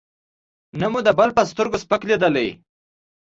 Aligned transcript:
نه 0.79 0.87
مو 0.91 0.99
د 1.07 1.09
بل 1.19 1.29
په 1.37 1.41
سترګو 1.51 1.77
سپک 1.83 2.01
لېدلی. 2.09 2.49